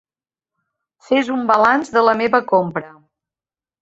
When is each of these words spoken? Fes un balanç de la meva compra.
Fes 1.09 1.29
un 1.35 1.45
balanç 1.51 1.93
de 1.99 2.03
la 2.07 2.17
meva 2.23 2.43
compra. 2.55 2.91